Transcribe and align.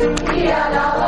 We 0.00 0.06
are 0.06 0.72
love. 0.72 0.99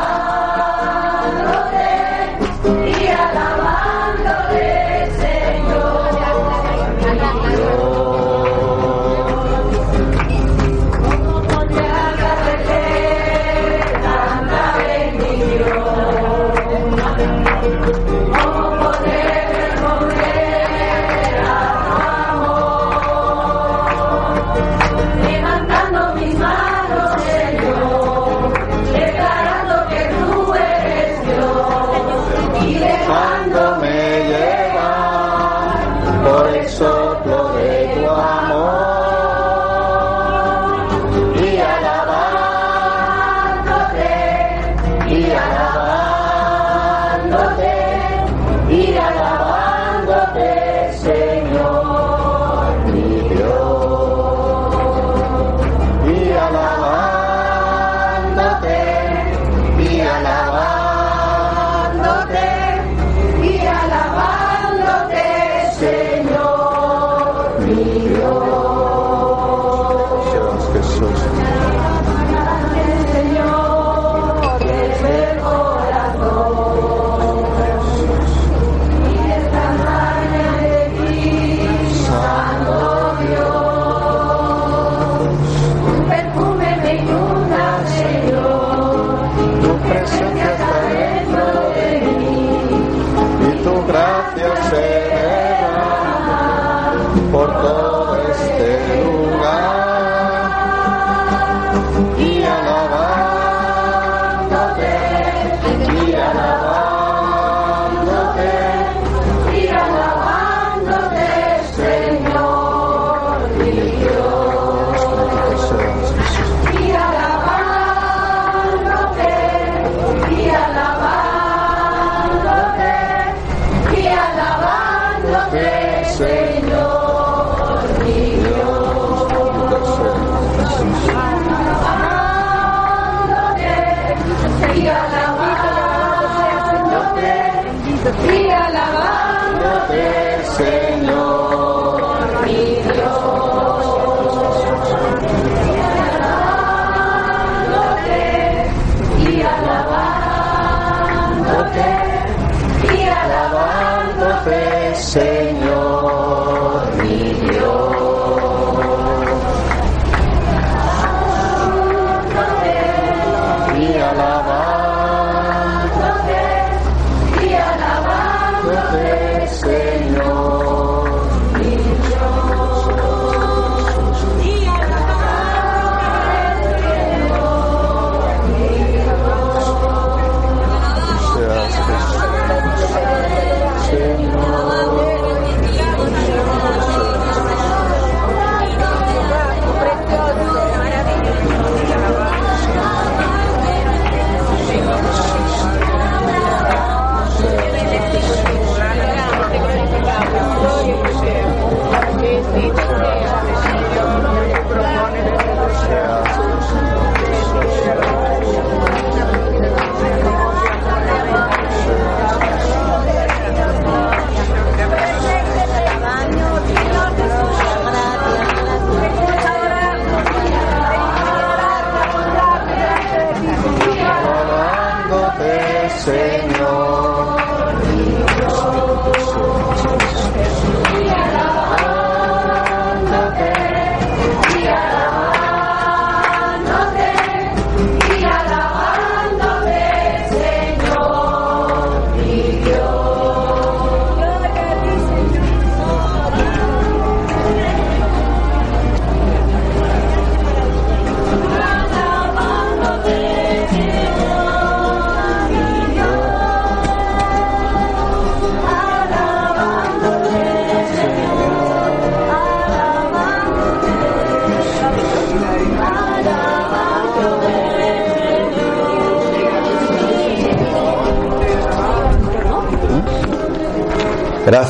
so 36.68 36.91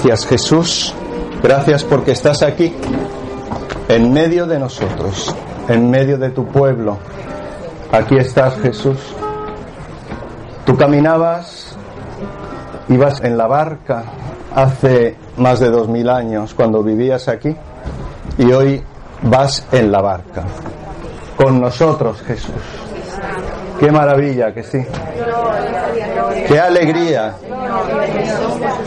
Gracias 0.05 0.27
Jesús, 0.27 0.95
gracias 1.45 1.85
porque 1.85 2.11
estás 2.11 2.43
aquí, 2.43 2.75
en 3.89 4.13
medio 4.13 4.47
de 4.47 4.59
nosotros, 4.59 5.33
en 5.69 5.89
medio 5.89 6.19
de 6.19 6.31
tu 6.31 6.45
pueblo. 6.45 6.99
Aquí 7.93 8.17
estás 8.17 8.59
Jesús. 8.59 8.99
Tú 10.67 10.77
caminabas, 10.77 11.77
ibas 12.89 13.23
en 13.23 13.39
la 13.39 13.47
barca 13.47 14.03
hace 14.53 15.17
más 15.37 15.61
de 15.61 15.71
dos 15.71 15.87
mil 15.87 16.11
años 16.11 16.53
cuando 16.53 16.83
vivías 16.83 17.29
aquí 17.29 17.57
y 18.39 18.53
hoy 18.53 18.83
vas 19.23 19.65
en 19.71 19.93
la 19.93 20.01
barca. 20.01 20.43
Con 21.37 21.61
nosotros 21.61 22.21
Jesús. 22.23 22.51
Qué 23.79 23.93
maravilla 23.93 24.53
que 24.53 24.65
sí. 24.65 24.85
Qué 26.49 26.59
alegría. 26.59 27.37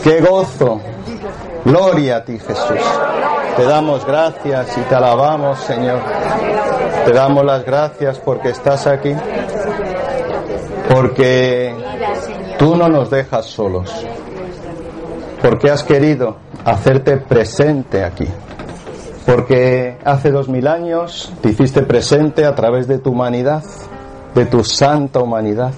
Qué 0.04 0.20
gozo 0.20 0.82
Gloria 1.66 2.18
a 2.18 2.24
ti, 2.24 2.38
Jesús. 2.38 2.78
Te 3.56 3.64
damos 3.64 4.06
gracias 4.06 4.78
y 4.78 4.80
te 4.82 4.94
alabamos, 4.94 5.58
Señor. 5.58 5.98
Te 7.04 7.10
damos 7.10 7.44
las 7.44 7.64
gracias 7.64 8.20
porque 8.20 8.50
estás 8.50 8.86
aquí. 8.86 9.12
Porque 10.88 11.74
tú 12.56 12.76
no 12.76 12.88
nos 12.88 13.10
dejas 13.10 13.46
solos. 13.46 13.92
Porque 15.42 15.68
has 15.68 15.82
querido 15.82 16.36
hacerte 16.64 17.16
presente 17.16 18.04
aquí. 18.04 18.28
Porque 19.26 19.98
hace 20.04 20.30
dos 20.30 20.48
mil 20.48 20.68
años 20.68 21.32
te 21.42 21.48
hiciste 21.48 21.82
presente 21.82 22.44
a 22.44 22.54
través 22.54 22.86
de 22.86 23.00
tu 23.00 23.10
humanidad, 23.10 23.64
de 24.36 24.46
tu 24.46 24.62
santa 24.62 25.18
humanidad. 25.18 25.72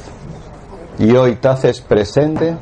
Y 0.98 1.16
hoy 1.16 1.36
te 1.36 1.48
haces 1.48 1.80
presente 1.80 2.58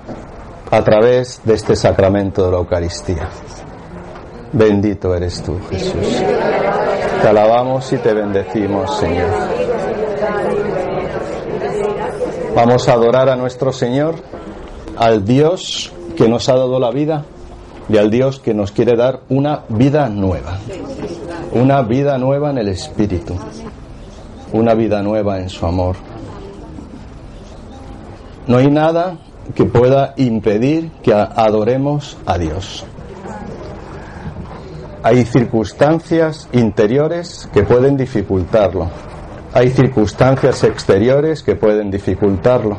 a 0.71 0.83
través 0.83 1.41
de 1.45 1.55
este 1.55 1.77
sacramento 1.77 2.45
de 2.45 2.51
la 2.51 2.59
Eucaristía. 2.59 3.29
Bendito 4.53 5.15
eres 5.15 5.43
tú, 5.43 5.59
Jesús. 5.71 6.23
Te 7.23 7.29
alabamos 7.29 7.93
y 7.93 7.99
te 7.99 8.13
bendecimos, 8.13 8.99
Señor. 8.99 9.29
Vamos 12.55 12.89
a 12.89 12.93
adorar 12.95 13.29
a 13.29 13.37
nuestro 13.37 13.73
Señor, 13.73 14.15
al 14.97 15.25
Dios 15.25 15.93
que 16.17 16.29
nos 16.29 16.49
ha 16.49 16.57
dado 16.57 16.81
la 16.81 16.91
vida 16.91 17.25
y 17.89 17.99
al 17.99 18.11
Dios 18.11 18.41
que 18.41 18.55
nos 18.55 18.73
quiere 18.73 18.97
dar 18.97 19.21
una 19.29 19.63
vida 19.69 20.09
nueva. 20.09 20.59
Una 21.53 21.83
vida 21.83 22.19
nueva 22.19 22.51
en 22.51 22.59
el 22.59 22.69
Espíritu. 22.69 23.35
Una 24.53 24.75
vida 24.75 25.03
nueva 25.03 25.39
en 25.39 25.49
su 25.49 25.67
amor. 25.67 25.97
No 28.47 28.59
hay 28.59 28.71
nada 28.71 29.19
que 29.55 29.65
pueda 29.65 30.15
impedir 30.17 30.91
que 31.03 31.13
adoremos 31.13 32.17
a 32.27 32.39
Dios. 32.39 32.85
Hay 35.03 35.25
circunstancias 35.25 36.49
interiores 36.53 37.49
que 37.53 37.63
pueden 37.63 37.97
dificultarlo. 37.97 38.91
Hay 39.53 39.71
circunstancias 39.71 40.65
exteriores 40.65 41.43
que 41.43 41.55
pueden 41.55 41.91
dificultarlo. 41.91 42.77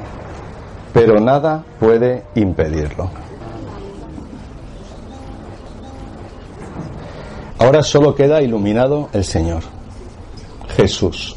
Pero 0.94 1.19
nada 1.19 1.64
puede 1.80 2.25
impedirlo. 2.36 3.10
Ahora 7.60 7.81
solo 7.81 8.14
queda 8.14 8.42
iluminado 8.42 9.10
el 9.14 9.24
Señor, 9.24 9.64
Jesús. 10.75 11.36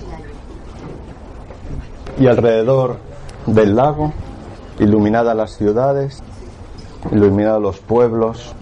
Y 2.18 2.26
alrededor 2.26 2.98
del 3.46 3.74
lago, 3.74 4.12
iluminadas 4.80 5.36
las 5.36 5.56
ciudades, 5.56 6.22
iluminados 7.12 7.62
los 7.62 7.78
pueblos. 7.78 8.54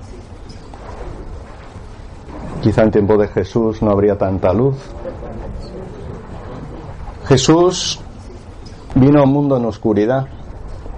Quizá 2.60 2.82
en 2.82 2.90
tiempo 2.90 3.16
de 3.16 3.28
Jesús 3.28 3.80
no 3.82 3.90
habría 3.90 4.18
tanta 4.18 4.52
luz. 4.52 4.76
Jesús 7.26 8.00
vino 8.94 9.20
a 9.20 9.24
un 9.24 9.32
mundo 9.32 9.56
en 9.56 9.64
oscuridad. 9.64 10.26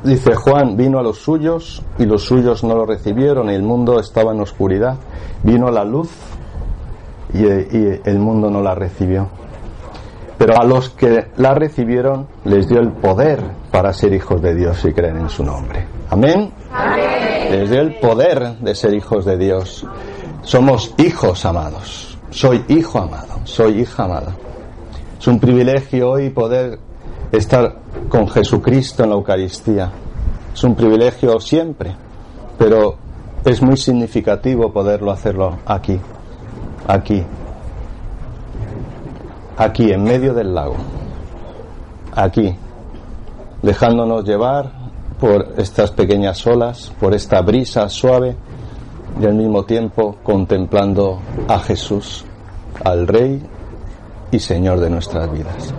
Dice 0.03 0.35
Juan, 0.35 0.77
vino 0.77 0.99
a 0.99 1.03
los 1.03 1.19
suyos 1.19 1.83
y 1.99 2.07
los 2.07 2.25
suyos 2.25 2.65
no 2.65 2.75
lo 2.75 2.87
recibieron 2.87 3.51
y 3.51 3.55
el 3.55 3.63
mundo 3.63 4.01
estaba 4.01 4.33
en 4.33 4.41
oscuridad. 4.41 4.97
Vino 5.43 5.71
la 5.71 5.85
luz 5.85 6.09
y, 7.35 7.45
el 7.45 8.19
mundo 8.19 8.51
no 8.51 8.63
la 8.63 8.75
recibió. 8.75 9.29
Pero 10.41 10.59
a 10.59 10.65
los 10.65 10.89
que 10.89 11.27
la 11.37 11.53
recibieron 11.53 12.27
les 12.47 12.67
dio 12.67 12.81
el 12.81 12.93
poder 12.93 13.43
para 13.71 13.93
ser 13.93 14.15
hijos 14.15 14.41
de 14.41 14.55
Dios 14.55 14.83
y 14.87 14.93
creen 14.95 15.19
en 15.19 15.29
su 15.29 15.45
nombre. 15.45 15.87
Amén. 16.09 16.51
Les 17.51 17.69
dio 17.69 17.83
el 17.83 17.97
poder 18.01 18.57
de 18.57 18.75
ser 18.75 18.95
hijos 18.95 19.27
de 19.27 19.37
Dios. 19.37 19.87
Somos 20.43 20.95
hijos 20.97 21.45
amados. 21.45 22.19
Soy 22.31 22.65
hijo 22.69 23.01
amado. 23.01 23.41
Soy 23.45 23.83
hija 23.83 24.05
amada. 24.05 24.35
Es 25.21 25.27
un 25.27 25.39
privilegio 25.39 26.13
hoy 26.13 26.31
poder 26.31 26.79
estar 27.31 27.77
con 28.09 28.27
Jesucristo 28.27 29.05
en 29.05 29.11
la 29.11 29.17
Eucaristía. 29.17 29.93
Es 30.55 30.65
un 30.65 30.75
privilegio 30.75 31.39
siempre, 31.39 31.95
pero 32.57 32.97
es 33.45 33.61
muy 33.61 33.77
significativo 33.77 34.73
poderlo 34.73 35.11
hacerlo 35.11 35.59
aquí 35.67 36.01
aquí, 36.87 37.23
aquí 39.61 39.93
en 39.93 40.03
medio 40.03 40.33
del 40.33 40.55
lago, 40.55 40.77
aquí, 42.17 42.57
dejándonos 43.61 44.25
llevar 44.25 44.73
por 45.21 45.53
estas 45.59 45.91
pequeñas 45.91 46.47
olas, 46.47 46.91
por 46.99 47.15
esta 47.15 47.43
brisa 47.43 47.87
suave 47.91 48.37
y 49.21 49.27
al 49.27 49.35
mismo 49.35 49.65
tiempo 49.65 50.17
contemplando 50.23 51.21
a 51.47 51.59
Jesús, 51.59 52.25
al 52.83 53.07
Rey 53.07 53.43
y 54.31 54.39
Señor 54.39 54.81
de 54.81 54.89
nuestras 54.89 55.31
vidas. 55.31 55.75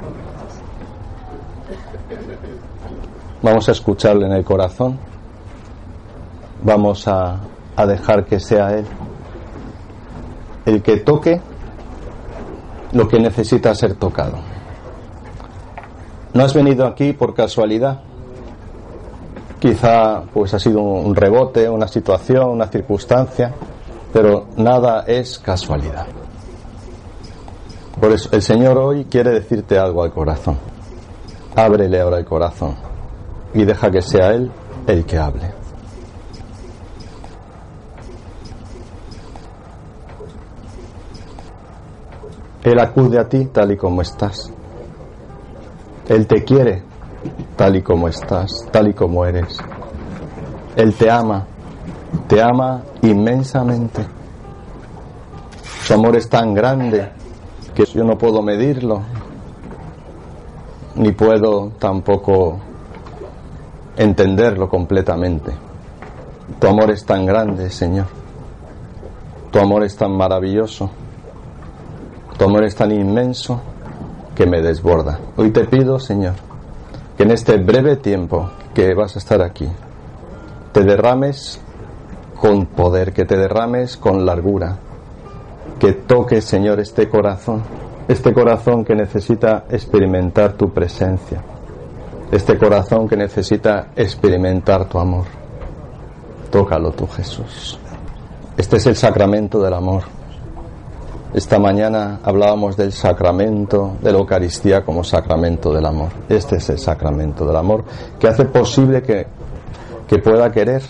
Vamos 3.41 3.67
a 3.67 3.71
escucharle 3.71 4.27
en 4.27 4.33
el 4.33 4.45
corazón, 4.45 4.99
vamos 6.63 7.07
a, 7.07 7.39
a 7.75 7.85
dejar 7.87 8.25
que 8.25 8.39
sea 8.39 8.77
Él 8.77 8.85
el 10.67 10.83
que 10.83 10.97
toque 10.97 11.41
lo 12.93 13.07
que 13.07 13.19
necesita 13.19 13.73
ser 13.75 13.95
tocado. 13.95 14.37
No 16.33 16.43
has 16.43 16.53
venido 16.53 16.85
aquí 16.85 17.13
por 17.13 17.33
casualidad. 17.33 18.01
Quizá 19.59 20.23
pues 20.33 20.53
ha 20.53 20.59
sido 20.59 20.81
un 20.81 21.15
rebote, 21.15 21.69
una 21.69 21.87
situación, 21.87 22.49
una 22.49 22.67
circunstancia, 22.67 23.53
pero 24.11 24.47
nada 24.57 25.03
es 25.07 25.39
casualidad. 25.39 26.07
Por 27.99 28.11
eso 28.11 28.29
el 28.31 28.41
Señor 28.41 28.77
hoy 28.77 29.05
quiere 29.05 29.31
decirte 29.31 29.77
algo 29.77 30.03
al 30.03 30.11
corazón. 30.11 30.57
Ábrele 31.55 31.99
ahora 32.01 32.17
el 32.17 32.25
corazón 32.25 32.75
y 33.53 33.65
deja 33.65 33.91
que 33.91 34.01
sea 34.01 34.31
Él 34.31 34.51
el 34.87 35.05
que 35.05 35.17
hable. 35.17 35.60
Él 42.63 42.79
acude 42.79 43.19
a 43.19 43.27
ti 43.27 43.45
tal 43.45 43.71
y 43.71 43.77
como 43.77 44.01
estás. 44.01 44.51
Él 46.07 46.27
te 46.27 46.43
quiere 46.43 46.83
tal 47.55 47.75
y 47.75 47.81
como 47.81 48.07
estás, 48.07 48.67
tal 48.71 48.89
y 48.89 48.93
como 48.93 49.25
eres. 49.25 49.57
Él 50.75 50.93
te 50.95 51.09
ama, 51.09 51.45
te 52.27 52.41
ama 52.41 52.83
inmensamente. 53.01 54.05
Su 55.83 55.93
amor 55.93 56.15
es 56.15 56.29
tan 56.29 56.53
grande 56.53 57.11
que 57.73 57.85
yo 57.85 58.03
no 58.03 58.17
puedo 58.17 58.41
medirlo, 58.41 59.01
ni 60.95 61.11
puedo 61.11 61.69
tampoco 61.79 62.59
entenderlo 63.97 64.69
completamente. 64.69 65.51
Tu 66.59 66.67
amor 66.67 66.91
es 66.91 67.05
tan 67.05 67.25
grande, 67.25 67.69
Señor. 67.69 68.07
Tu 69.51 69.59
amor 69.59 69.83
es 69.83 69.95
tan 69.95 70.15
maravilloso. 70.15 70.89
Tu 72.41 72.47
amor 72.47 72.63
es 72.63 72.73
tan 72.73 72.91
inmenso 72.91 73.61
que 74.33 74.47
me 74.47 74.63
desborda. 74.63 75.19
Hoy 75.37 75.51
te 75.51 75.65
pido, 75.65 75.99
Señor, 75.99 76.33
que 77.15 77.21
en 77.21 77.29
este 77.29 77.57
breve 77.57 77.97
tiempo 77.97 78.49
que 78.73 78.95
vas 78.95 79.15
a 79.15 79.19
estar 79.19 79.43
aquí, 79.43 79.67
te 80.71 80.83
derrames 80.83 81.61
con 82.35 82.65
poder, 82.65 83.13
que 83.13 83.25
te 83.25 83.37
derrames 83.37 83.95
con 83.95 84.25
largura, 84.25 84.75
que 85.77 85.93
toques, 85.93 86.43
Señor, 86.43 86.79
este 86.79 87.07
corazón, 87.07 87.61
este 88.07 88.33
corazón 88.33 88.85
que 88.85 88.95
necesita 88.95 89.65
experimentar 89.69 90.53
tu 90.53 90.71
presencia, 90.71 91.43
este 92.31 92.57
corazón 92.57 93.07
que 93.07 93.17
necesita 93.17 93.89
experimentar 93.95 94.85
tu 94.85 94.97
amor. 94.97 95.25
Tócalo 96.49 96.91
tú, 96.93 97.05
Jesús. 97.05 97.77
Este 98.57 98.77
es 98.77 98.87
el 98.87 98.95
sacramento 98.95 99.61
del 99.61 99.75
amor 99.75 100.20
esta 101.33 101.59
mañana 101.59 102.19
hablábamos 102.23 102.75
del 102.75 102.91
sacramento 102.91 103.95
de 104.01 104.11
la 104.11 104.17
Eucaristía 104.17 104.83
como 104.83 105.01
sacramento 105.01 105.71
del 105.73 105.85
amor. 105.85 106.09
Este 106.27 106.57
es 106.57 106.69
el 106.69 106.77
sacramento 106.77 107.45
del 107.45 107.55
amor 107.55 107.85
que 108.19 108.27
hace 108.27 108.45
posible 108.45 109.01
que, 109.01 109.27
que 110.07 110.17
pueda 110.17 110.51
querer 110.51 110.81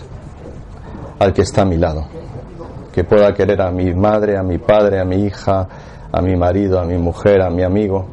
al 1.20 1.32
que 1.32 1.42
está 1.42 1.62
a 1.62 1.64
mi 1.64 1.76
lado, 1.76 2.06
que 2.92 3.04
pueda 3.04 3.32
querer 3.32 3.62
a 3.62 3.70
mi 3.70 3.94
madre, 3.94 4.36
a 4.36 4.42
mi 4.42 4.58
padre, 4.58 5.00
a 5.00 5.04
mi 5.04 5.24
hija, 5.24 5.68
a 6.10 6.20
mi 6.20 6.34
marido, 6.34 6.80
a 6.80 6.84
mi 6.84 6.98
mujer, 6.98 7.40
a 7.40 7.48
mi 7.48 7.62
amigo. 7.62 8.04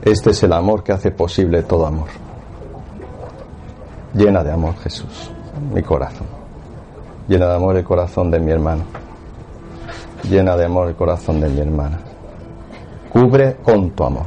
Este 0.00 0.30
es 0.30 0.42
el 0.42 0.54
amor 0.54 0.82
que 0.82 0.92
hace 0.92 1.10
posible 1.10 1.64
todo 1.64 1.84
amor. 1.84 2.08
Llena 4.14 4.42
de 4.42 4.52
amor, 4.52 4.74
Jesús, 4.76 5.30
mi 5.72 5.82
corazón. 5.82 6.26
Llena 7.28 7.46
de 7.48 7.56
amor 7.56 7.76
el 7.76 7.84
corazón 7.84 8.30
de 8.30 8.40
mi 8.40 8.50
hermano 8.50 9.02
llena 10.28 10.56
de 10.56 10.64
amor 10.64 10.88
el 10.88 10.94
corazón 10.94 11.40
de 11.40 11.48
mi 11.48 11.60
hermana. 11.60 11.98
Cubre 13.12 13.56
con 13.62 13.90
tu 13.90 14.04
amor, 14.04 14.26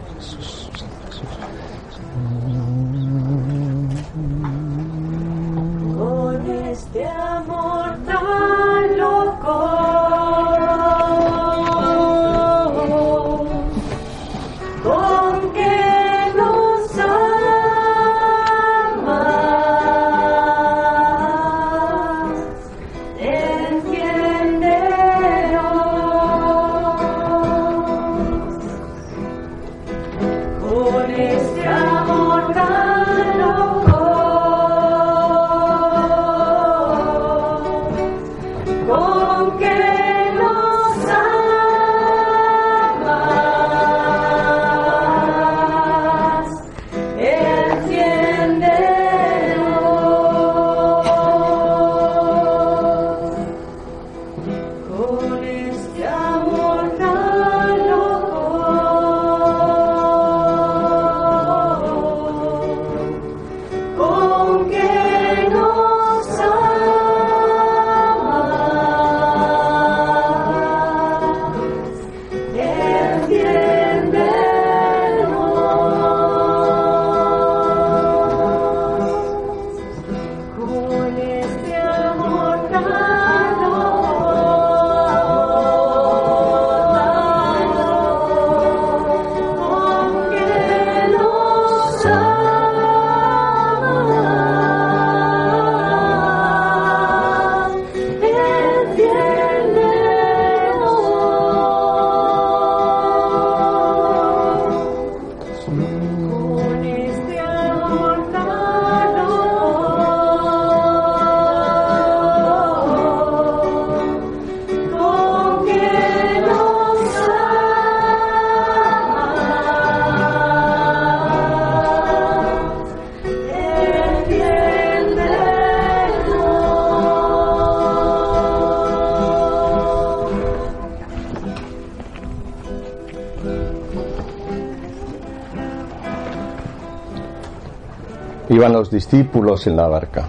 Los 138.73 138.89
discípulos 138.89 139.67
en 139.67 139.75
la 139.75 139.87
barca 139.87 140.25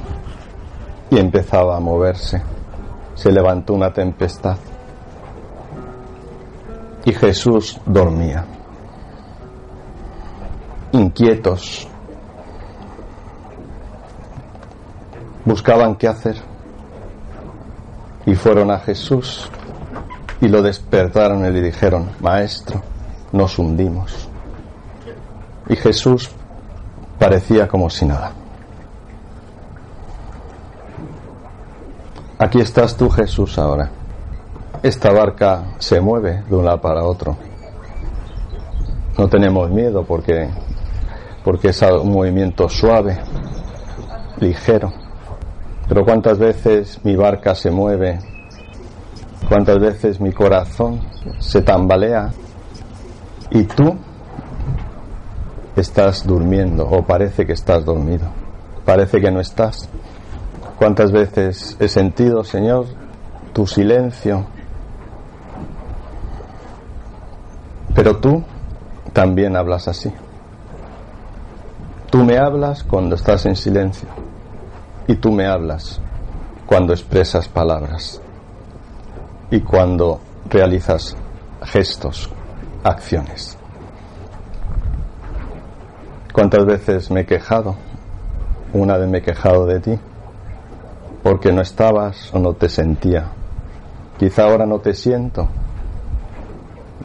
y 1.11 1.19
empezaba 1.19 1.77
a 1.77 1.81
moverse. 1.81 2.43
Se 3.15 3.33
levantó 3.33 3.73
una 3.73 3.93
tempestad 3.93 4.57
y 7.05 7.13
Jesús 7.13 7.81
dormía. 7.87 8.45
Inquietos, 10.93 11.89
buscaban 15.45 15.97
qué 15.97 16.07
hacer 16.07 16.37
y 18.27 18.35
fueron 18.35 18.71
a 18.71 18.79
Jesús 18.79 19.51
y 20.41 20.49
lo 20.49 20.63
despertaron 20.63 21.45
y 21.47 21.51
le 21.51 21.63
dijeron, 21.63 22.11
Maestro, 22.21 22.83
nos 23.33 23.59
hundimos. 23.59 24.29
Y 25.69 25.77
Jesús 25.77 26.31
parecía 27.27 27.67
como 27.67 27.91
si 27.91 28.07
nada. 28.07 28.31
Aquí 32.39 32.61
estás 32.61 32.97
tú, 32.97 33.11
Jesús, 33.11 33.59
ahora. 33.59 33.91
Esta 34.81 35.11
barca 35.11 35.75
se 35.81 36.01
mueve 36.01 36.45
de 36.49 36.55
un 36.55 36.65
lado 36.65 36.81
para 36.81 37.03
otro. 37.03 37.37
No 39.19 39.27
tenemos 39.27 39.69
miedo 39.73 40.05
porque, 40.05 40.49
porque 41.43 41.71
es 41.71 41.83
un 41.83 42.13
movimiento 42.13 42.69
suave, 42.69 43.19
ligero. 44.39 44.93
Pero 45.89 46.05
cuántas 46.05 46.39
veces 46.39 47.01
mi 47.03 47.17
barca 47.17 47.57
se 47.57 47.73
mueve, 47.73 48.21
cuántas 49.49 49.81
veces 49.81 50.21
mi 50.21 50.31
corazón 50.31 51.01
se 51.41 51.61
tambalea 51.61 52.31
y 53.51 53.65
tú 53.65 53.97
estás 55.77 56.27
durmiendo 56.27 56.89
o 56.89 57.03
parece 57.03 57.47
que 57.47 57.53
estás 57.53 57.85
dormido, 57.85 58.27
parece 58.85 59.21
que 59.21 59.31
no 59.31 59.41
estás. 59.41 59.89
¿Cuántas 60.79 61.13
veces 61.13 61.77
he 61.81 61.89
sentido, 61.89 62.45
Señor, 62.45 62.87
tu 63.53 63.67
silencio? 63.67 64.47
Pero 67.95 68.17
tú 68.19 68.45
también 69.13 69.57
hablas 69.57 69.89
así. 69.89 70.13
Tú 72.11 72.25
me 72.25 72.39
hablas 72.39 72.85
cuando 72.85 73.17
estás 73.17 73.47
en 73.47 73.57
silencio 73.57 74.09
y 75.07 75.17
tú 75.17 75.33
me 75.33 75.47
hablas 75.47 76.01
cuando 76.67 76.93
expresas 76.93 77.49
palabras 77.49 78.21
y 79.51 79.61
cuando 79.61 80.21
realizas 80.51 81.17
gestos, 81.63 82.29
acciones. 82.83 83.56
¿Cuántas 86.37 86.67
veces 86.67 87.11
me 87.11 87.23
he 87.23 87.25
quejado? 87.25 87.77
Una 88.75 88.99
vez 88.99 89.09
me 89.09 89.19
he 89.19 89.23
quejado 89.23 89.65
de 89.65 89.81
ti 89.81 89.99
porque 91.23 91.51
no 91.51 91.63
estabas 91.63 92.31
o 92.35 92.39
no 92.39 92.53
te 92.53 92.69
sentía. 92.69 93.31
Quizá 94.19 94.45
ahora 94.45 94.67
no 94.67 94.79
te 94.81 94.93
siento. 94.93 95.49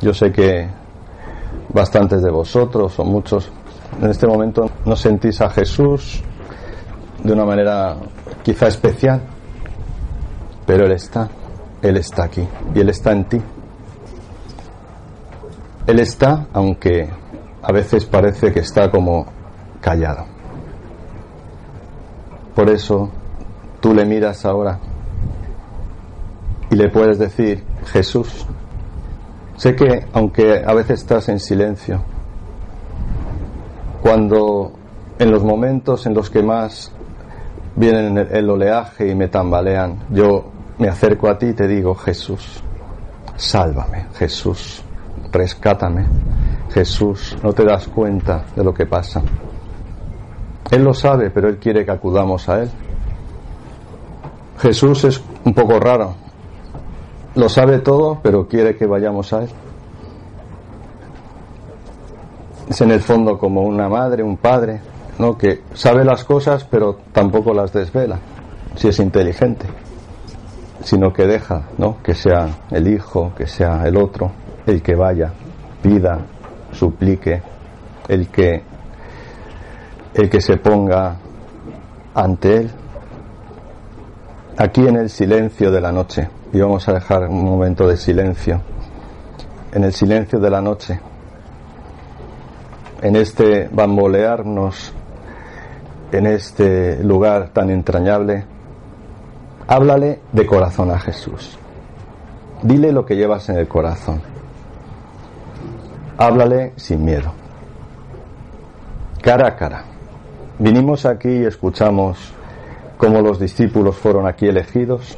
Yo 0.02 0.14
sé 0.14 0.34
que 0.34 0.68
bastantes 1.70 2.22
de 2.22 2.30
vosotros 2.30 3.00
o 3.00 3.06
muchos 3.06 3.50
en 4.02 4.10
este 4.10 4.28
momento 4.28 4.70
no 4.84 4.98
sentís 4.98 5.40
a 5.40 5.50
Jesús 5.50 6.22
de 7.24 7.32
una 7.32 7.46
manera 7.46 7.96
quizá 8.44 8.68
especial, 8.68 9.22
pero 10.66 10.84
Él 10.84 10.92
está, 10.92 11.30
Él 11.82 11.96
está 11.96 12.26
aquí 12.26 12.46
y 12.76 12.82
Él 12.82 12.90
está 12.90 13.14
en 13.14 13.24
ti. 13.30 13.42
Él 15.88 16.00
está, 16.02 16.48
aunque 16.52 17.21
a 17.64 17.72
veces 17.72 18.06
parece 18.06 18.52
que 18.52 18.60
está 18.60 18.90
como 18.90 19.26
callado. 19.80 20.26
Por 22.56 22.70
eso 22.70 23.10
tú 23.80 23.94
le 23.94 24.06
miras 24.06 24.46
ahora 24.46 24.80
y 26.70 26.76
le 26.76 26.90
puedes 26.90 27.20
decir, 27.20 27.64
Jesús, 27.88 28.46
sé 29.58 29.76
que 29.76 30.08
aunque 30.14 30.64
a 30.66 30.74
veces 30.74 31.02
estás 31.02 31.30
en 31.30 31.40
silencio, 31.40 32.02
cuando 34.02 34.74
en 35.20 35.32
los 35.32 35.44
momentos 35.44 36.06
en 36.06 36.14
los 36.14 36.30
que 36.30 36.42
más 36.42 36.92
vienen 37.76 38.18
el 38.18 38.50
oleaje 38.50 39.08
y 39.08 39.16
me 39.16 39.28
tambalean, 39.28 40.00
yo 40.10 40.46
me 40.78 40.88
acerco 40.88 41.30
a 41.30 41.38
ti 41.38 41.48
y 41.48 41.54
te 41.54 41.68
digo, 41.68 41.94
Jesús, 41.96 42.64
sálvame, 43.36 44.08
Jesús, 44.16 44.84
rescátame, 45.32 46.08
Jesús, 46.74 47.38
no 47.44 47.54
te 47.54 47.66
das 47.66 47.88
cuenta 47.88 48.46
de 48.56 48.64
lo 48.64 48.74
que 48.74 48.86
pasa. 48.86 49.22
Él 50.70 50.84
lo 50.84 50.94
sabe, 50.94 51.30
pero 51.30 51.50
Él 51.50 51.58
quiere 51.58 51.84
que 51.84 51.92
acudamos 51.92 52.48
a 52.48 52.62
Él. 52.62 52.70
Jesús 54.60 55.04
es 55.04 55.22
un 55.44 55.54
poco 55.54 55.80
raro. 55.80 56.16
Lo 57.36 57.50
sabe 57.50 57.80
todo, 57.80 58.20
pero 58.22 58.48
quiere 58.48 58.76
que 58.76 58.86
vayamos 58.86 59.34
a 59.34 59.44
Él. 59.44 59.50
Es 62.70 62.80
en 62.80 62.92
el 62.92 63.02
fondo 63.02 63.38
como 63.38 63.64
una 63.64 63.90
madre, 63.90 64.24
un 64.24 64.38
padre, 64.38 64.80
¿no? 65.20 65.38
que 65.38 65.64
sabe 65.74 66.06
las 66.06 66.24
cosas 66.24 66.64
pero 66.64 67.00
tampoco 67.12 67.54
las 67.54 67.74
desvela, 67.74 68.20
si 68.76 68.88
es 68.88 69.00
inteligente, 69.00 69.66
sino 70.82 71.12
que 71.12 71.28
deja 71.28 71.64
¿no? 71.78 71.98
que 72.02 72.16
sea 72.16 72.48
el 72.72 72.88
hijo, 72.88 73.34
que 73.36 73.46
sea 73.46 73.86
el 73.86 73.98
otro, 73.98 74.32
el 74.66 74.82
que 74.82 74.96
vaya, 74.96 75.34
pida, 75.82 76.20
suplique, 76.72 77.42
el 78.08 78.28
que, 78.30 78.62
el 80.14 80.30
que 80.30 80.42
se 80.42 80.58
ponga 80.58 81.16
ante 82.14 82.58
él. 82.58 82.72
Aquí 84.58 84.88
en 84.88 84.98
el 84.98 85.10
silencio 85.10 85.72
de 85.72 85.82
la 85.82 85.92
noche, 85.92 86.30
y 86.54 86.60
vamos 86.60 86.88
a 86.88 86.94
dejar 86.94 87.28
un 87.28 87.44
momento 87.44 87.88
de 87.88 87.98
silencio, 87.98 88.62
en 89.72 89.84
el 89.84 89.94
silencio 89.94 90.40
de 90.40 90.50
la 90.50 90.62
noche, 90.62 91.00
en 93.02 93.16
este 93.16 93.70
bambolearnos, 93.72 94.94
en 96.12 96.28
este 96.28 97.04
lugar 97.04 97.50
tan 97.50 97.70
entrañable, 97.70 98.46
háblale 99.68 100.20
de 100.32 100.46
corazón 100.46 100.92
a 100.92 101.00
Jesús. 101.00 101.58
Dile 102.62 102.92
lo 102.92 103.06
que 103.06 103.16
llevas 103.16 103.50
en 103.50 103.58
el 103.58 103.68
corazón. 103.68 104.31
Háblale 106.22 106.74
sin 106.76 107.04
miedo. 107.04 107.34
Cara 109.24 109.48
a 109.48 109.56
cara. 109.56 109.86
Vinimos 110.60 111.08
aquí 111.08 111.30
y 111.30 111.46
escuchamos 111.46 112.32
cómo 112.96 113.24
los 113.24 113.40
discípulos 113.40 113.98
fueron 113.98 114.28
aquí 114.28 114.46
elegidos. 114.46 115.18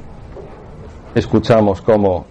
Escuchamos 1.14 1.82
cómo 1.82 2.26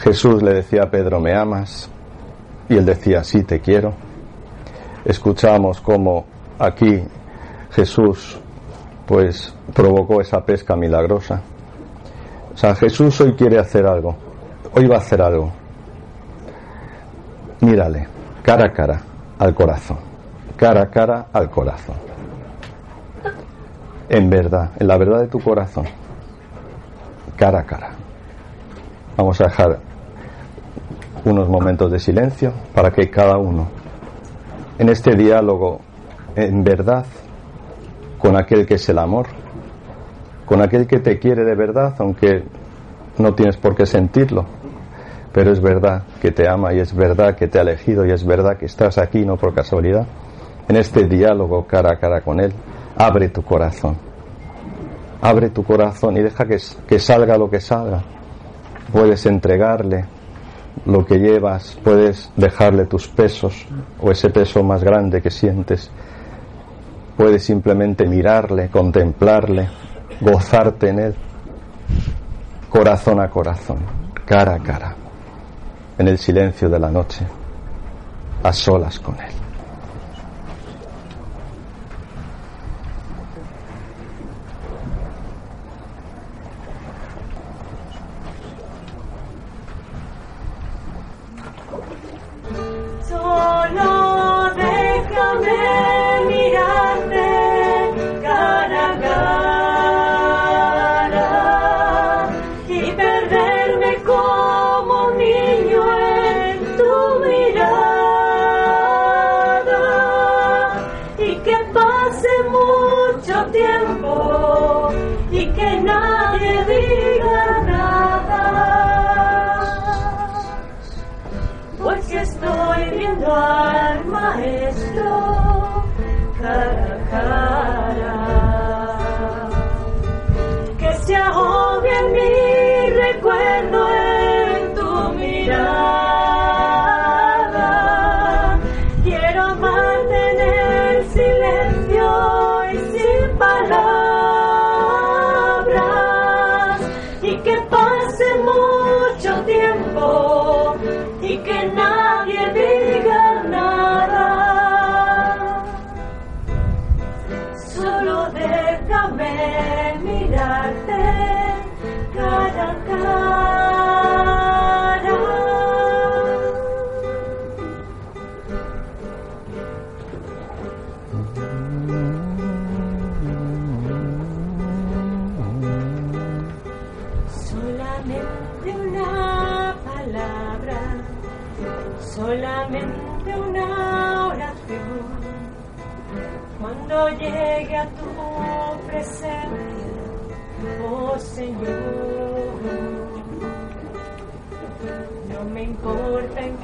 Jesús 0.00 0.42
le 0.42 0.54
decía 0.54 0.82
a 0.82 0.90
Pedro, 0.90 1.20
¿me 1.20 1.32
amas? 1.36 1.88
Y 2.68 2.76
él 2.76 2.84
decía, 2.84 3.22
sí, 3.22 3.44
te 3.44 3.60
quiero. 3.60 3.92
Escuchamos 5.04 5.80
cómo 5.80 6.24
aquí 6.58 7.04
Jesús 7.70 8.36
pues 9.06 9.54
provocó 9.72 10.20
esa 10.20 10.44
pesca 10.44 10.74
milagrosa. 10.74 11.40
O 12.52 12.56
sea, 12.56 12.74
Jesús 12.74 13.20
hoy 13.20 13.34
quiere 13.34 13.60
hacer 13.60 13.86
algo. 13.86 14.16
Hoy 14.74 14.88
va 14.88 14.96
a 14.96 14.98
hacer 14.98 15.22
algo. 15.22 15.65
Mírale, 17.66 18.06
cara 18.44 18.66
a 18.66 18.72
cara, 18.72 19.00
al 19.40 19.52
corazón. 19.52 19.98
Cara 20.56 20.82
a 20.82 20.86
cara 20.88 21.26
al 21.32 21.50
corazón. 21.50 21.96
En 24.08 24.30
verdad, 24.30 24.70
en 24.78 24.86
la 24.86 24.96
verdad 24.96 25.22
de 25.22 25.26
tu 25.26 25.40
corazón. 25.40 25.84
Cara 27.34 27.58
a 27.58 27.64
cara. 27.64 27.90
Vamos 29.16 29.40
a 29.40 29.46
dejar 29.46 29.80
unos 31.24 31.48
momentos 31.48 31.90
de 31.90 31.98
silencio 31.98 32.52
para 32.72 32.92
que 32.92 33.10
cada 33.10 33.36
uno, 33.36 33.66
en 34.78 34.88
este 34.88 35.16
diálogo, 35.16 35.80
en 36.36 36.62
verdad, 36.62 37.04
con 38.16 38.36
aquel 38.36 38.64
que 38.64 38.74
es 38.74 38.88
el 38.88 39.00
amor, 39.00 39.26
con 40.44 40.62
aquel 40.62 40.86
que 40.86 41.00
te 41.00 41.18
quiere 41.18 41.42
de 41.42 41.56
verdad, 41.56 41.96
aunque 41.98 42.44
no 43.18 43.34
tienes 43.34 43.56
por 43.56 43.74
qué 43.74 43.86
sentirlo, 43.86 44.46
pero 45.36 45.52
es 45.52 45.60
verdad 45.60 46.04
que 46.22 46.32
te 46.32 46.48
ama 46.48 46.72
y 46.72 46.80
es 46.80 46.94
verdad 46.94 47.36
que 47.36 47.46
te 47.46 47.58
ha 47.58 47.60
elegido 47.60 48.06
y 48.06 48.10
es 48.10 48.24
verdad 48.24 48.56
que 48.56 48.64
estás 48.64 48.96
aquí 48.96 49.26
no 49.26 49.36
por 49.36 49.52
casualidad, 49.52 50.06
en 50.66 50.76
este 50.76 51.04
diálogo 51.04 51.66
cara 51.66 51.92
a 51.92 51.98
cara 51.98 52.22
con 52.22 52.40
Él, 52.40 52.54
abre 52.96 53.28
tu 53.28 53.42
corazón, 53.42 53.98
abre 55.20 55.50
tu 55.50 55.62
corazón 55.62 56.16
y 56.16 56.22
deja 56.22 56.46
que, 56.46 56.56
que 56.88 56.98
salga 56.98 57.36
lo 57.36 57.50
que 57.50 57.60
salga. 57.60 58.02
Puedes 58.90 59.26
entregarle 59.26 60.06
lo 60.86 61.04
que 61.04 61.18
llevas, 61.18 61.78
puedes 61.84 62.32
dejarle 62.34 62.86
tus 62.86 63.06
pesos 63.06 63.66
o 64.00 64.10
ese 64.10 64.30
peso 64.30 64.64
más 64.64 64.82
grande 64.82 65.20
que 65.20 65.30
sientes. 65.30 65.90
Puedes 67.14 67.44
simplemente 67.44 68.06
mirarle, 68.06 68.70
contemplarle, 68.70 69.68
gozarte 70.18 70.88
en 70.88 70.98
él, 70.98 71.14
corazón 72.70 73.20
a 73.20 73.28
corazón, 73.28 73.80
cara 74.24 74.54
a 74.54 74.58
cara, 74.60 74.96
en 75.98 76.08
el 76.08 76.18
silencio 76.18 76.68
de 76.68 76.78
la 76.78 76.90
noche, 76.90 77.26
a 78.42 78.52
solas 78.52 78.98
con 78.98 79.14
él. 79.20 79.35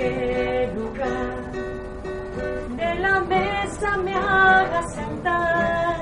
qué 0.03 0.71
lugar 0.75 1.53
de 2.77 2.95
la 2.97 3.21
mesa 3.21 3.97
me 3.99 4.15
haga 4.15 4.83
sentar, 4.89 5.97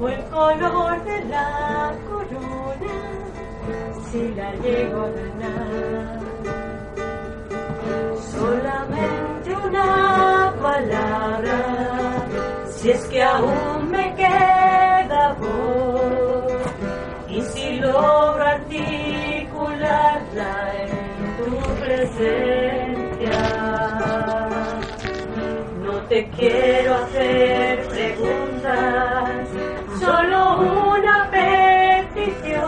o 0.00 0.08
el 0.08 0.24
color 0.24 1.04
de 1.04 1.24
la 1.34 1.94
corona, 2.08 2.96
si 4.06 4.34
la 4.34 4.50
llego 4.62 4.98
a 5.06 5.10
ganar. 5.18 6.20
Solamente 8.34 9.48
una 9.68 9.88
palabra, 10.60 11.58
si 12.68 12.90
es 12.90 13.02
que 13.06 13.22
aún 13.22 13.90
me 13.90 14.14
queda 14.14 15.32
voz, 15.40 16.62
y 17.28 17.40
si 17.42 17.76
logro 17.80 18.44
articularla 18.44 20.52
en 20.82 20.90
tu 21.38 21.50
presencia. 21.80 22.73
te 26.08 26.28
quiero 26.30 26.94
hacer 26.94 27.86
preguntas, 27.88 29.48
solo 30.00 30.58
una 30.92 31.30
petición. 31.30 32.64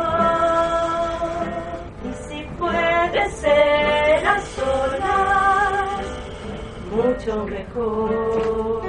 Y 2.04 2.12
si 2.28 2.42
puede 2.58 3.28
ser 3.30 4.26
a 4.26 4.40
solas, 4.40 6.06
mucho 6.90 7.44
mejor. 7.46 8.82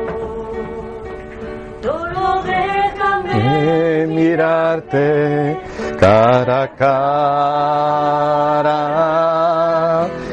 Solo 1.82 2.44
déjame 2.44 4.08
mirarte 4.08 5.58
cara 6.00 6.64
a 6.64 6.76
cara 6.76 7.68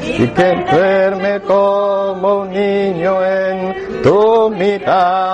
y 0.01 0.27
que 0.27 0.49
enferme 0.49 1.41
con 1.41 1.94
como 2.05 2.41
un 2.41 2.51
niño 2.51 3.23
en 3.23 4.01
tu 4.03 4.49
mirada 4.51 5.25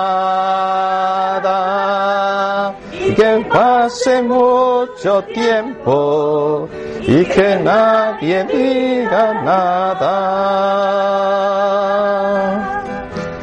que 3.16 3.46
pase 3.52 4.22
mucho 4.22 5.22
tiempo 5.34 6.68
y 7.02 7.24
que 7.24 7.56
nadie 7.62 8.44
diga 8.44 9.42
nada. 9.42 10.14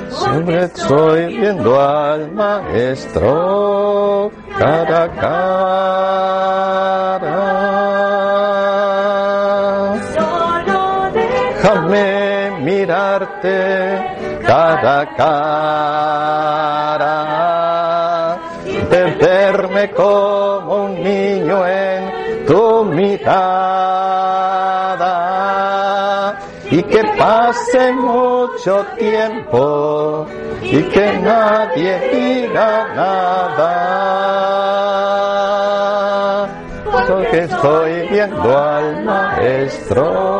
Siempre 0.09 0.63
estoy 0.63 1.37
viendo 1.37 1.79
al 1.79 2.31
maestro 2.31 4.31
cara 4.57 5.03
a 5.03 5.09
cara. 5.21 6.78
Mirarte 13.29 14.41
cara 14.45 15.01
a 15.01 15.05
cara. 15.15 15.59
Perderme 18.89 19.91
como 19.91 20.85
un 20.85 21.03
niño 21.03 21.65
en 21.65 22.45
tu 22.45 22.85
mirada. 22.85 23.19
Y 26.71 26.83
que 26.83 27.03
pase 27.17 27.91
mucho 27.93 28.85
tiempo 28.97 30.27
y 30.61 30.83
que 30.83 31.17
nadie 31.19 31.99
diga 32.11 32.87
nada. 32.95 33.99
Porque 37.07 37.39
estoy 37.39 38.07
viendo 38.09 38.57
al 38.57 39.03
maestro. 39.03 40.39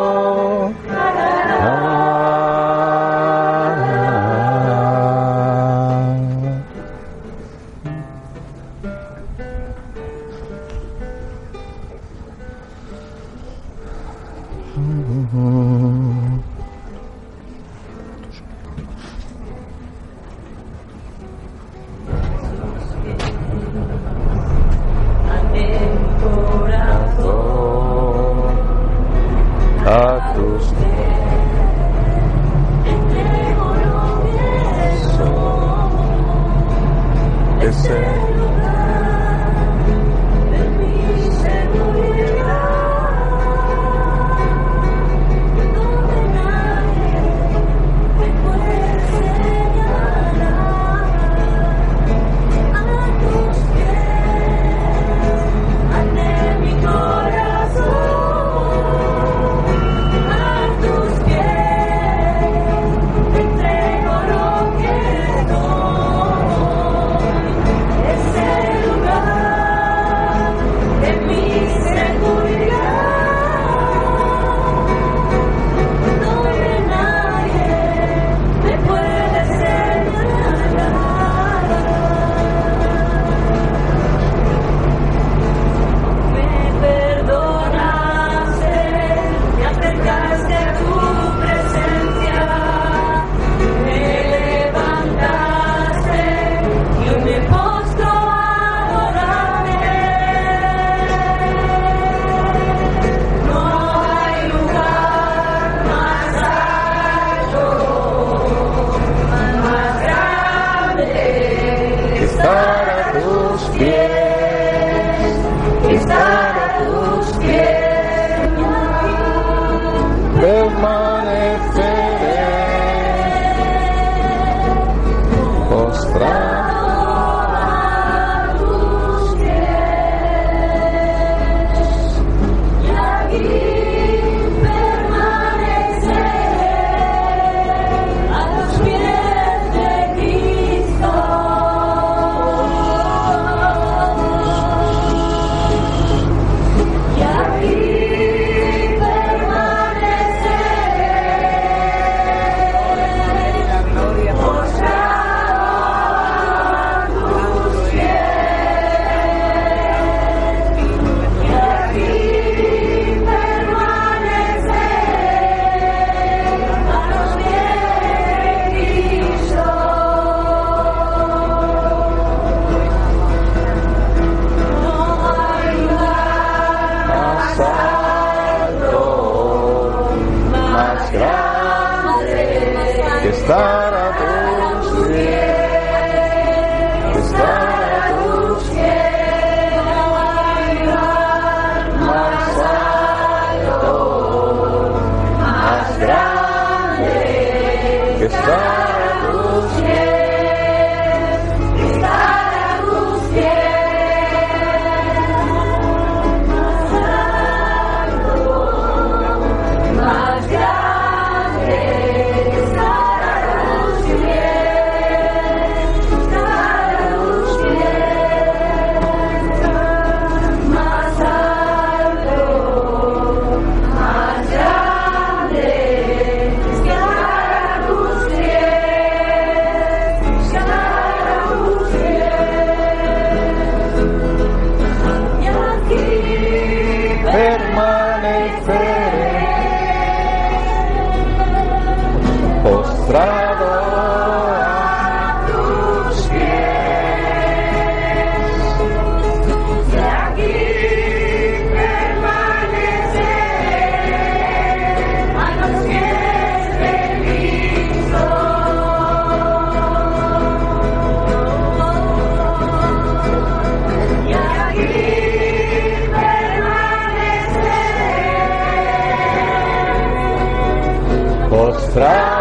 Tra 271.99 272.38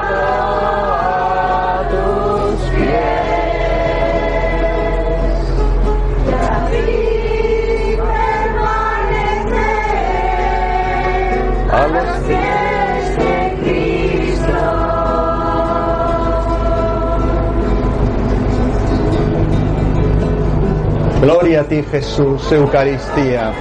Gloria 21.28 21.60
a 21.60 21.64
ti 21.64 21.82
Jesús, 21.82 22.50
Eucaristía. 22.52 23.52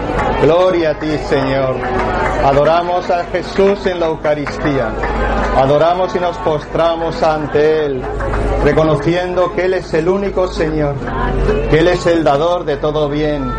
Gloria 0.41 0.91
a 0.91 0.99
ti 0.99 1.17
Señor. 1.27 1.75
Adoramos 2.45 3.09
a 3.09 3.25
Jesús 3.25 3.85
en 3.85 3.99
la 3.99 4.05
Eucaristía. 4.05 4.87
Adoramos 5.57 6.15
y 6.15 6.19
nos 6.21 6.37
postramos 6.37 7.21
ante 7.21 7.87
Él, 7.87 8.01
reconociendo 8.63 9.51
que 9.53 9.65
Él 9.65 9.73
es 9.73 9.93
el 9.93 10.07
único 10.07 10.47
Señor, 10.47 10.95
que 11.69 11.79
Él 11.79 11.89
es 11.89 12.05
el 12.05 12.23
dador 12.23 12.63
de 12.63 12.77
todo 12.77 13.09
bien, 13.09 13.51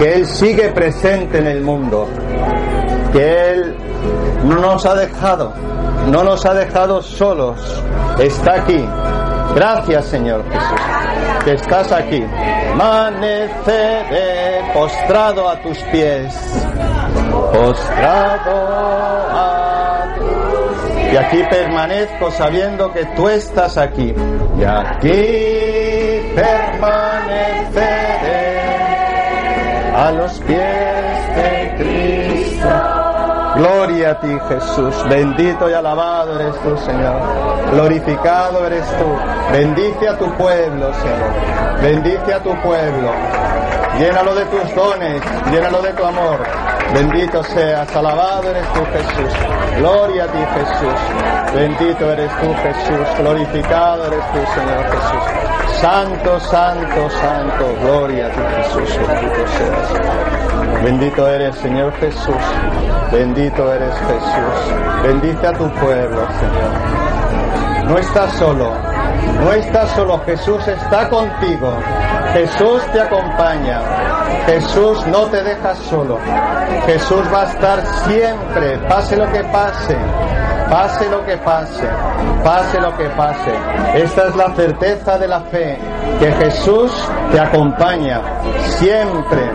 que 0.00 0.14
Él 0.14 0.26
sigue 0.26 0.70
presente 0.70 1.38
en 1.38 1.46
el 1.46 1.60
mundo, 1.60 2.08
que 3.12 3.50
Él 3.52 3.76
no 4.46 4.56
nos 4.56 4.84
ha 4.84 4.96
dejado, 4.96 5.52
no 6.10 6.24
nos 6.24 6.44
ha 6.44 6.54
dejado 6.54 7.00
solos, 7.00 7.56
está 8.18 8.62
aquí. 8.62 8.84
Gracias 9.54 10.06
Señor 10.06 10.42
Jesús, 10.50 11.44
que 11.44 11.52
estás 11.52 11.92
aquí. 11.92 12.24
Amaneceré 12.72 14.62
postrado 14.72 15.46
a 15.46 15.60
tus 15.60 15.78
pies, 15.92 16.34
postrado 17.52 18.50
a 19.30 20.14
tus 20.16 20.24
pies. 20.96 21.12
Y 21.12 21.16
aquí 21.18 21.42
permanezco 21.50 22.30
sabiendo 22.30 22.90
que 22.94 23.04
tú 23.14 23.28
estás 23.28 23.76
aquí. 23.76 24.14
Y 24.58 24.64
aquí 24.64 26.32
permaneceré 26.34 27.52
a 29.94 30.10
los 30.12 30.40
pies 30.40 31.36
de 31.36 31.74
Cristo. 31.76 32.21
Gloria 33.54 34.12
a 34.12 34.14
ti 34.14 34.34
Jesús, 34.48 34.94
bendito 35.10 35.68
y 35.68 35.74
alabado 35.74 36.40
eres 36.40 36.58
tú 36.62 36.74
Señor, 36.78 37.20
glorificado 37.70 38.66
eres 38.66 38.86
tú, 38.96 39.04
bendice 39.52 40.08
a 40.08 40.16
tu 40.16 40.32
pueblo 40.36 40.90
Señor, 40.94 41.82
bendice 41.82 42.32
a 42.32 42.42
tu 42.42 42.54
pueblo, 42.62 43.10
llénalo 43.98 44.34
de 44.34 44.46
tus 44.46 44.74
dones, 44.74 45.22
llénalo 45.50 45.82
de 45.82 45.92
tu 45.92 46.02
amor, 46.02 46.38
bendito 46.94 47.42
seas, 47.44 47.94
alabado 47.94 48.48
eres 48.48 48.66
tú 48.72 48.80
Jesús, 48.86 49.34
gloria 49.76 50.24
a 50.24 50.28
ti 50.28 50.38
Jesús, 50.54 51.00
bendito 51.54 52.10
eres 52.10 52.30
tú 52.40 52.54
Jesús, 52.54 53.18
glorificado 53.18 54.06
eres 54.06 54.32
tú 54.32 54.38
Señor 54.54 54.84
Jesús, 54.84 55.61
santo, 55.80 56.40
santo, 56.40 57.10
santo, 57.10 57.76
gloria 57.82 58.26
a 58.26 58.30
ti 58.30 58.40
Jesús, 58.56 58.98
bendito 59.06 59.46
seas, 59.48 60.82
bendito 60.82 61.28
eres 61.28 61.54
Señor 61.56 61.92
Jesús, 61.94 62.34
Bendito 63.12 63.70
eres 63.70 63.94
Jesús. 63.94 65.02
Bendice 65.02 65.46
a 65.46 65.52
tu 65.52 65.68
pueblo, 65.72 66.26
Señor. 66.40 67.84
No 67.84 67.98
estás 67.98 68.32
solo. 68.32 68.72
No 69.38 69.52
estás 69.52 69.90
solo. 69.90 70.18
Jesús 70.24 70.66
está 70.66 71.10
contigo. 71.10 71.74
Jesús 72.32 72.82
te 72.90 73.02
acompaña. 73.02 73.82
Jesús 74.46 75.06
no 75.08 75.26
te 75.26 75.42
deja 75.42 75.74
solo. 75.74 76.18
Jesús 76.86 77.22
va 77.32 77.42
a 77.42 77.50
estar 77.50 77.86
siempre, 78.06 78.78
pase 78.88 79.14
lo 79.14 79.30
que 79.30 79.44
pase. 79.44 79.96
Pase 80.72 81.06
lo 81.10 81.22
que 81.26 81.36
pase, 81.36 81.86
pase 82.42 82.80
lo 82.80 82.96
que 82.96 83.06
pase. 83.10 83.52
Esta 83.94 84.28
es 84.28 84.36
la 84.36 84.54
certeza 84.54 85.18
de 85.18 85.28
la 85.28 85.42
fe, 85.42 85.76
que 86.18 86.32
Jesús 86.32 86.90
te 87.30 87.38
acompaña 87.38 88.22
siempre, 88.78 89.50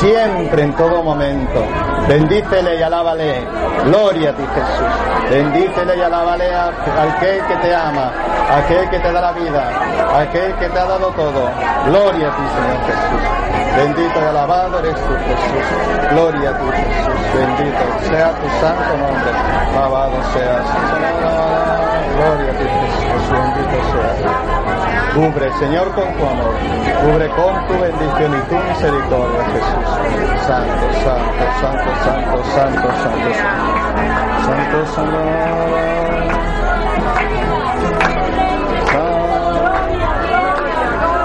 siempre 0.00 0.62
en 0.62 0.72
todo 0.74 1.02
momento. 1.02 1.64
Bendícele 2.08 2.76
y 2.76 2.82
alábale. 2.82 3.44
Gloria 3.84 4.30
a 4.30 4.32
ti 4.34 4.44
Jesús. 4.54 5.30
Bendícele 5.30 5.96
y 5.96 6.00
alábale 6.00 6.54
a 6.54 6.68
aquel 6.68 7.44
que 7.46 7.56
te 7.56 7.74
ama, 7.74 8.10
a 8.50 8.58
aquel 8.58 8.88
que 8.90 8.98
te 8.98 9.12
da 9.12 9.20
la 9.20 9.32
vida, 9.32 9.70
a 10.14 10.20
aquel 10.20 10.54
que 10.54 10.68
te 10.68 10.78
ha 10.78 10.86
dado 10.86 11.08
todo. 11.08 11.50
Gloria 11.86 12.28
a 12.28 12.36
ti 12.36 12.42
Señor 12.54 12.80
Jesús. 12.86 13.48
Bendito 13.76 14.20
y 14.20 14.24
alabado 14.24 14.78
eres 14.78 14.94
tú 14.94 15.14
Jesús. 15.26 16.10
Gloria 16.10 16.50
a 16.50 16.58
ti 16.58 16.64
Jesús. 16.66 17.20
Bendito 17.34 17.84
sea 18.08 18.30
tu 18.32 18.48
santo 18.60 18.96
nombre. 18.96 19.30
Alabado 19.76 20.16
seas. 20.32 20.66
Gloria 22.16 22.50
a 22.50 22.58
ti 22.58 22.64
Jesús. 22.64 23.30
Bendito 23.30 23.78
seas. 23.92 24.77
Cubre, 25.14 25.52
Señor, 25.58 25.92
con 25.94 26.12
tu 26.14 26.26
amor. 26.26 26.54
Cubre 27.02 27.28
con 27.30 27.66
tu 27.66 27.78
bendición 27.80 28.34
y 28.36 28.42
tu 28.48 28.54
misericordia, 28.54 29.44
Jesús. 29.52 29.86
Santo, 30.46 30.86
santo, 31.04 31.44
santo, 31.60 31.90
santo, 32.04 32.44
santo, 32.54 32.88
santo. 33.02 33.30
Santo, 34.44 34.86
santo. 34.94 35.18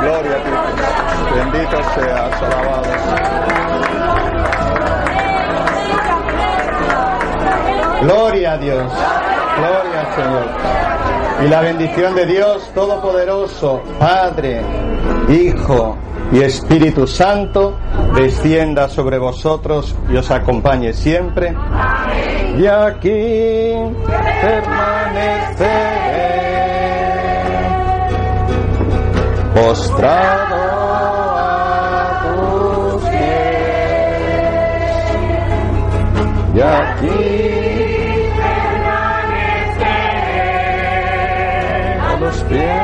Gloria 0.01 0.35
a 0.35 0.43
ti. 0.43 0.51
Bendito 1.35 1.77
seas, 1.95 2.41
alabado. 2.41 2.91
Gloria 8.01 8.51
a 8.51 8.57
Dios. 8.57 8.91
Gloria 9.57 9.99
al 10.01 10.15
Señor. 10.15 10.82
Y 11.41 11.47
la 11.47 11.61
bendición 11.61 12.15
de 12.15 12.25
Dios 12.25 12.71
Todopoderoso, 12.73 13.81
Padre, 13.99 14.61
Hijo 15.29 15.97
y 16.31 16.41
Espíritu 16.41 17.07
Santo, 17.07 17.77
descienda 18.15 18.87
sobre 18.87 19.17
vosotros 19.17 19.95
y 20.09 20.17
os 20.17 20.29
acompañe 20.31 20.93
siempre. 20.93 21.55
Y 22.57 22.65
aquí 22.67 23.73
permaneceré 24.41 25.93
postrado 29.53 30.55
a 31.35 32.21
tus 32.23 33.03
pies. 33.09 33.23
Y 36.55 36.61
aquí 36.61 37.72
a 42.41 42.82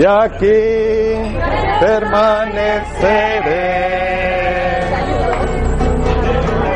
y 0.00 0.04
aquí 0.06 1.36
permaneceré 1.78 2.80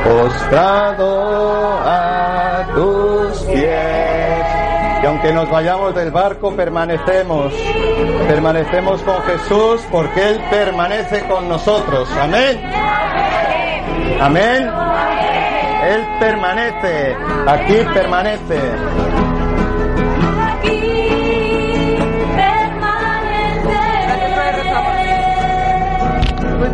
postrado 0.04 1.78
a 1.82 2.66
tus 2.74 3.38
pies. 3.44 4.46
Y 5.02 5.06
aunque 5.06 5.32
nos 5.32 5.48
vayamos 5.48 5.94
del 5.94 6.10
barco, 6.10 6.54
permanecemos, 6.54 7.54
permanecemos 8.28 9.00
con 9.00 9.22
Jesús 9.22 9.80
porque 9.90 10.28
Él 10.28 10.42
permanece 10.50 11.26
con 11.26 11.48
nosotros. 11.48 12.06
Amén. 12.20 12.60
Amén. 14.20 14.70
Él 15.86 16.06
permanece, 16.20 17.16
aquí 17.46 17.76
permanece. 17.94 19.03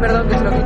perdón, 0.00 0.28
que 0.28 0.34
es 0.34 0.42
lo 0.42 0.50
que 0.50 0.59